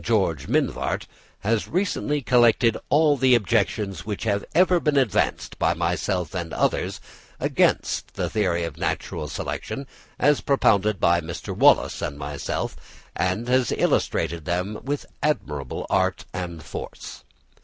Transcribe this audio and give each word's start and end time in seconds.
George 0.03 0.47
Mivart, 0.47 1.05
has 1.41 1.67
recently 1.67 2.23
collected 2.23 2.75
all 2.89 3.17
the 3.17 3.35
objections 3.35 4.03
which 4.03 4.23
have 4.23 4.43
ever 4.55 4.79
been 4.79 4.97
advanced 4.97 5.59
by 5.59 5.75
myself 5.75 6.33
and 6.33 6.51
others 6.53 6.99
against 7.39 8.15
the 8.15 8.27
theory 8.27 8.63
of 8.63 8.79
natural 8.79 9.27
selection, 9.27 9.85
as 10.17 10.41
propounded 10.41 10.99
by 10.99 11.21
Mr. 11.21 11.55
Wallace 11.55 12.01
and 12.01 12.17
myself, 12.17 12.75
and 13.15 13.47
has 13.47 13.71
illustrated 13.71 14.45
them 14.45 14.79
with 14.83 15.05
admirable 15.21 15.85
art 15.91 16.25
and 16.33 16.63
force. 16.63 17.23